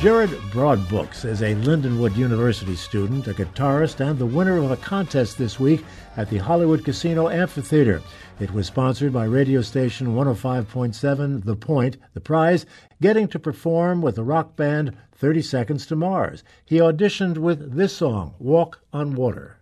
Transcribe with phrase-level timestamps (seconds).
[0.00, 5.38] Jared Broadbooks is a Lindenwood University student, a guitarist, and the winner of a contest
[5.38, 5.82] this week
[6.16, 8.02] at the Hollywood Casino Amphitheater.
[8.38, 11.96] It was sponsored by radio station 105.7 The Point.
[12.12, 12.66] The prize,
[13.00, 16.44] getting to perform with the rock band 30 Seconds to Mars.
[16.66, 19.58] He auditioned with this song, Walk on Water.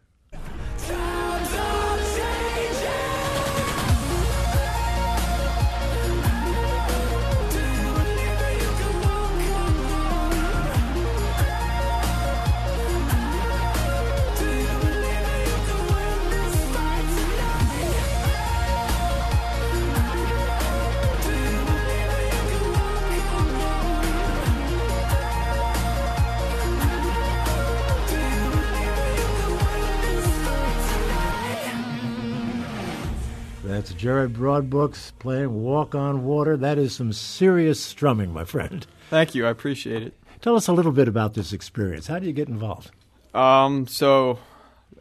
[34.03, 36.57] Jared Broadbooks playing Walk on Water.
[36.57, 38.85] That is some serious strumming, my friend.
[39.11, 39.47] Thank you.
[39.47, 40.15] I appreciate it.
[40.41, 42.09] Tell us a little bit about this experience.
[42.09, 42.91] How do you get involved?
[43.33, 44.41] Um, so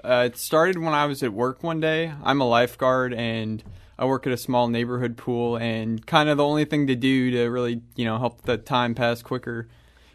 [0.03, 2.13] uh, it started when I was at work one day.
[2.23, 3.63] I'm a lifeguard and
[3.97, 7.31] I work at a small neighborhood pool and kind of the only thing to do
[7.31, 9.67] to really, you know, help the time pass quicker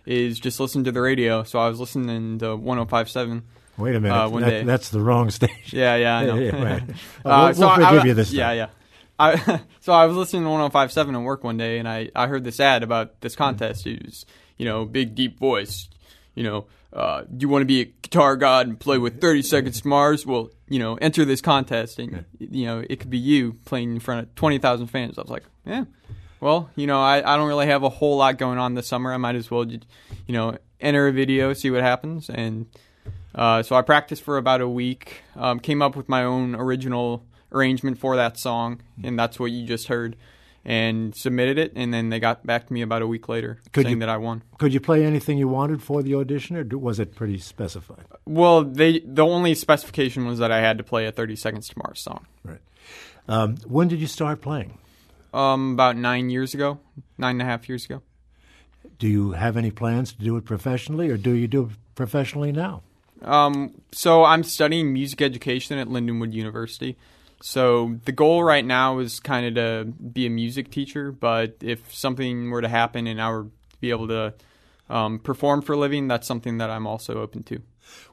[0.05, 1.43] is just listen to the radio.
[1.43, 3.43] So I was listening to 1057
[3.79, 4.15] Wait a minute.
[4.17, 4.63] Uh, one That- day.
[4.65, 5.79] That's the wrong station.
[5.79, 6.35] Yeah, yeah, I know.
[6.37, 6.83] Yeah, right.
[6.91, 8.57] Uh, Well, we'll, so we'll I- forgive I- you this Yeah, time.
[8.57, 8.67] yeah.
[9.19, 12.45] I so I was listening to 105.7 at work one day, and I I heard
[12.45, 13.87] this ad about this contest.
[13.87, 14.27] It was
[14.59, 15.89] you know big deep voice.
[16.35, 19.41] You know, uh, do you want to be a guitar god and play with 30
[19.41, 20.27] Seconds to Mars?
[20.27, 24.01] Well, you know, enter this contest, and you know it could be you playing in
[24.01, 25.17] front of 20,000 fans.
[25.19, 25.85] I was like, yeah.
[26.39, 29.11] Well, you know, I, I don't really have a whole lot going on this summer.
[29.15, 29.81] I might as well, you
[30.29, 32.67] know, enter a video, see what happens, and
[33.37, 35.23] uh, so I practiced for about a week.
[35.37, 39.67] Um, came up with my own original arrangement for that song, and that's what you
[39.67, 40.17] just heard.
[40.69, 43.85] And submitted it, and then they got back to me about a week later Could
[43.85, 44.43] saying you- that I won.
[44.59, 48.05] Could you play anything you wanted for the audition, or was it pretty specified?
[48.25, 51.75] Well, they the only specification was that I had to play a 30 Seconds to
[51.79, 52.27] Mars song.
[52.43, 52.59] Right.
[53.29, 54.79] Um, when did you start playing?
[55.33, 56.81] Um, about nine years ago,
[57.17, 58.03] nine and a half years ago.
[58.99, 62.51] Do you have any plans to do it professionally, or do you do it professionally
[62.51, 62.83] now?
[63.23, 66.97] Um, so I'm studying music education at Lindenwood University.
[67.43, 71.95] So the goal right now is kind of to be a music teacher, but if
[71.95, 73.51] something were to happen and I were to
[73.81, 74.35] be able to
[74.89, 77.61] um, perform for a living, that's something that I'm also open to.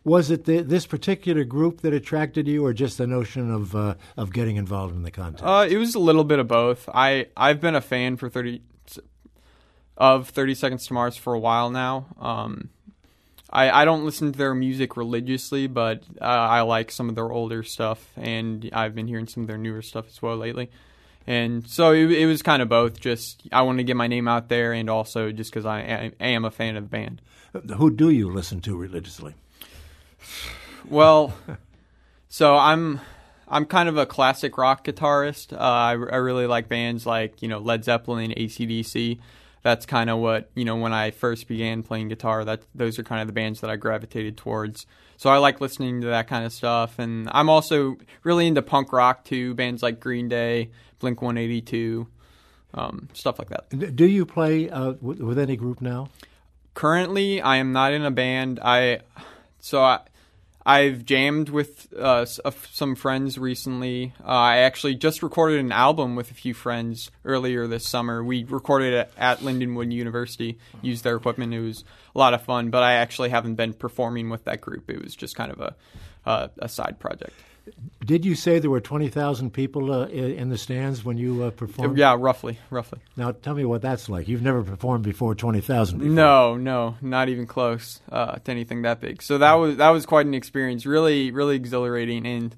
[0.03, 3.95] Was it the, this particular group that attracted you, or just the notion of uh,
[4.15, 5.43] of getting involved in the contest?
[5.43, 6.87] Uh, it was a little bit of both.
[6.93, 8.61] I I've been a fan for thirty
[9.97, 12.07] of Thirty Seconds to Mars for a while now.
[12.19, 12.69] Um,
[13.53, 17.31] I I don't listen to their music religiously, but uh, I like some of their
[17.31, 20.69] older stuff, and I've been hearing some of their newer stuff as well lately.
[21.25, 22.99] And so it, it was kind of both.
[22.99, 26.25] Just I wanted to get my name out there, and also just because I, I
[26.25, 27.21] am a fan of the band.
[27.77, 29.35] Who do you listen to religiously?
[30.89, 31.33] Well,
[32.27, 32.99] so I'm
[33.47, 35.53] I'm kind of a classic rock guitarist.
[35.53, 39.17] Uh, I, I really like bands like you know Led Zeppelin, ACDC.
[39.63, 42.45] That's kind of what you know when I first began playing guitar.
[42.45, 44.85] That those are kind of the bands that I gravitated towards.
[45.17, 48.93] So I like listening to that kind of stuff, and I'm also really into punk
[48.93, 49.53] rock too.
[49.55, 52.07] Bands like Green Day, Blink 182,
[52.73, 53.95] um, stuff like that.
[53.95, 56.09] Do you play uh, with, with any group now?
[56.73, 58.99] currently i am not in a band i
[59.59, 59.99] so i
[60.65, 64.13] i've jammed with uh, uh, some friends recently.
[64.21, 68.23] Uh, i actually just recorded an album with a few friends earlier this summer.
[68.23, 71.53] We recorded it at lindenwood university used their equipment.
[71.53, 71.83] It was
[72.15, 74.89] a lot of fun but i actually haven't been performing with that group.
[74.89, 75.75] It was just kind of a
[76.25, 77.33] uh, a side project
[78.03, 81.51] Did you say there were twenty thousand people uh, in the stands when you uh,
[81.51, 81.97] performed?
[81.97, 84.27] yeah roughly roughly Now tell me what that's like.
[84.27, 86.13] You've never performed before twenty thousand.
[86.13, 89.21] No, no, not even close uh, to anything that big.
[89.21, 90.85] So that was that was quite an experience.
[90.85, 92.53] Really, really exhilarating, and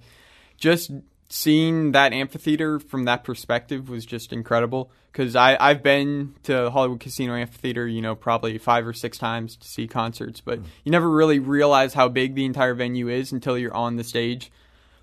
[0.58, 0.92] just
[1.30, 4.92] seeing that amphitheater from that perspective was just incredible.
[5.12, 9.56] Because I I've been to Hollywood Casino Amphitheater, you know, probably five or six times
[9.58, 13.58] to see concerts, but you never really realize how big the entire venue is until
[13.58, 14.52] you're on the stage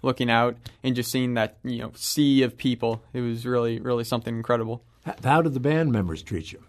[0.03, 4.05] looking out and just seeing that you know sea of people it was really really
[4.05, 4.83] something incredible
[5.25, 6.63] How did the band members treat you?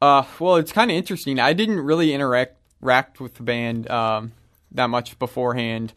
[0.00, 1.38] Uh, well, it's kind of interesting.
[1.38, 4.32] I didn't really interact interact with the band um,
[4.72, 5.92] that much beforehand.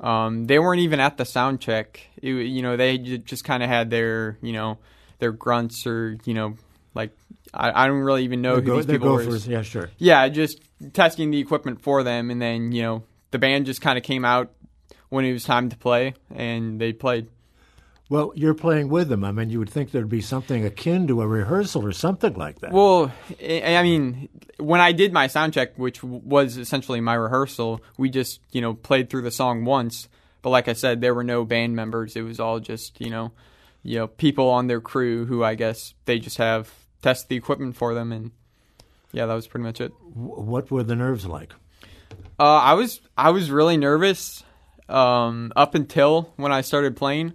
[0.00, 2.00] Um, they weren't even at the sound check.
[2.22, 4.78] It, you know, they just kind of had their, you know,
[5.18, 6.56] their grunts or you know,
[6.94, 7.10] like
[7.52, 9.36] I, I don't really even know They're who go- these people were.
[9.38, 9.90] Yeah, sure.
[9.98, 10.60] Yeah, just
[10.92, 13.02] testing the equipment for them, and then you know
[13.32, 14.52] the band just kind of came out
[15.08, 17.28] when it was time to play, and they played.
[18.10, 19.22] Well, you're playing with them.
[19.22, 22.60] I mean, you would think there'd be something akin to a rehearsal or something like
[22.60, 22.72] that.
[22.72, 23.12] Well,
[23.42, 28.40] I mean, when I did my sound check, which was essentially my rehearsal, we just
[28.50, 30.08] you know played through the song once.
[30.40, 32.16] But like I said, there were no band members.
[32.16, 33.32] It was all just you know,
[33.82, 36.72] you know, people on their crew who I guess they just have
[37.02, 38.30] test the equipment for them, and
[39.12, 39.92] yeah, that was pretty much it.
[40.14, 41.52] What were the nerves like?
[42.40, 44.44] Uh, I was I was really nervous
[44.88, 47.34] um, up until when I started playing,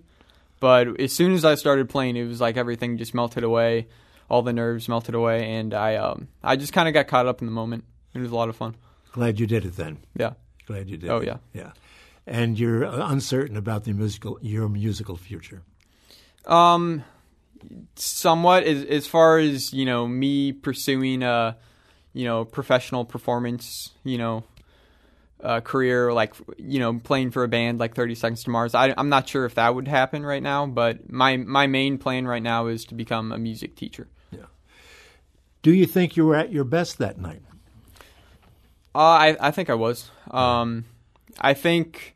[0.59, 3.88] but as soon as I started playing, it was like everything just melted away,
[4.29, 7.41] all the nerves melted away, and I um, I just kind of got caught up
[7.41, 7.83] in the moment.
[8.13, 8.75] It was a lot of fun.
[9.11, 10.00] Glad you did it then.
[10.15, 10.33] Yeah.
[10.65, 11.09] Glad you did.
[11.09, 11.27] Oh, it.
[11.27, 11.38] yeah.
[11.53, 11.71] yeah.
[12.25, 15.61] And you're uh, uncertain about the musical your musical future.
[16.45, 17.03] Um,
[17.95, 21.57] somewhat as as far as you know, me pursuing a
[22.13, 24.44] you know professional performance, you know,
[25.44, 28.74] uh, career like you know playing for a band like Thirty Seconds to Mars.
[28.74, 32.25] I, I'm not sure if that would happen right now, but my my main plan
[32.25, 34.07] right now is to become a music teacher.
[34.31, 34.45] Yeah.
[35.62, 37.42] Do you think you were at your best that night?
[38.95, 40.10] Uh, I I think I was.
[40.31, 40.86] Um,
[41.40, 42.16] I think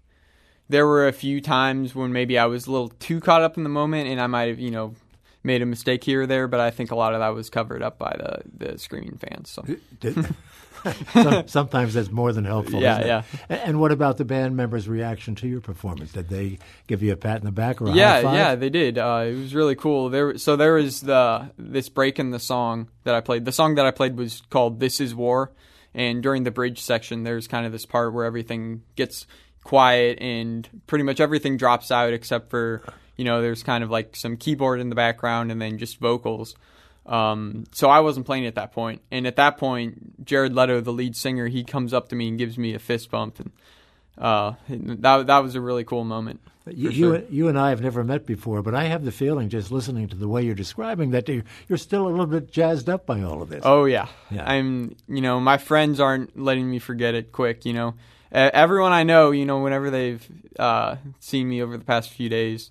[0.70, 3.64] there were a few times when maybe I was a little too caught up in
[3.64, 4.96] the moment, and I might have you know
[5.44, 6.48] made a mistake here or there.
[6.48, 9.50] But I think a lot of that was covered up by the the screaming fans.
[9.50, 9.66] So
[11.48, 12.81] sometimes that's more than helpful.
[12.81, 13.24] Yeah, yeah.
[13.50, 16.12] And what about the band members' reaction to your performance?
[16.12, 18.34] Did they give you a pat in the back or a high yeah, five?
[18.34, 18.98] yeah, they did.
[18.98, 20.10] Uh, it was really cool.
[20.10, 23.45] There, so there was the this break in the song that I played.
[23.45, 25.51] The song that I played was called "This Is War,"
[25.94, 29.25] and during the bridge section, there's kind of this part where everything gets
[29.63, 32.81] quiet and pretty much everything drops out except for
[33.18, 36.56] you know there's kind of like some keyboard in the background and then just vocals.
[37.06, 39.02] Um, so I wasn't playing at that point.
[39.12, 42.38] and at that point, Jared Leto, the lead singer, he comes up to me and
[42.38, 43.52] gives me a fist bump, and
[44.18, 46.42] uh, that that was a really cool moment.
[46.74, 49.50] You, for you, you and I have never met before, but I have the feeling,
[49.50, 53.06] just listening to the way you're describing, that you're, still a little bit jazzed up
[53.06, 53.62] by all of this.
[53.64, 54.08] Oh yeah.
[54.30, 54.50] Yeah.
[54.50, 54.96] I'm.
[55.08, 57.66] You know, my friends aren't letting me forget it quick.
[57.66, 57.96] You know,
[58.31, 60.25] everyone I know, you know, whenever they've
[60.60, 62.69] uh, seen me over the past few days,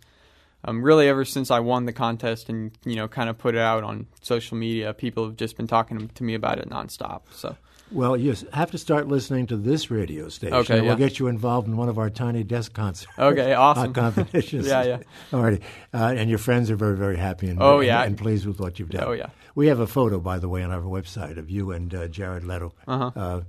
[0.66, 3.60] um, really ever since I won the contest and you know, kind of put it
[3.60, 7.22] out on social media, people have just been talking to me about it nonstop.
[7.30, 7.56] So
[7.92, 10.56] Well, you have to start listening to this radio station.
[10.56, 13.12] Okay, and We'll get you involved in one of our tiny desk concerts.
[13.18, 13.92] Okay, awesome.
[13.92, 14.66] Competitions.
[14.72, 14.98] Yeah, yeah.
[15.32, 15.60] All righty.
[15.94, 18.02] Uh, and your friends are very, very happy and, Oh, yeah.
[18.02, 19.04] and pleased with what you've done.
[19.06, 19.28] Oh, yeah.
[19.54, 22.44] We have a photo, by the way, on our website of you and uh, Jared
[22.44, 23.40] Leto uh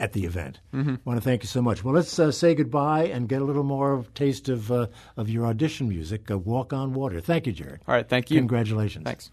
[0.00, 0.60] at the event.
[0.74, 0.96] Mm-hmm.
[1.04, 1.84] want to thank you so much.
[1.84, 4.86] Well, let's uh, say goodbye and get a little more taste of uh,
[5.16, 7.82] of your audition music, uh, "Walk on Water." Thank you, Jared.
[7.86, 8.38] all right, thank you.
[8.40, 9.04] Congratulations.
[9.04, 9.30] Thanks.